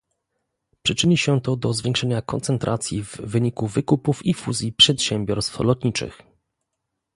[0.83, 6.21] Przyczyni się to do zwiększenia koncentracji w wyniku wykupów i fuzji przedsiębiorstw lotniczych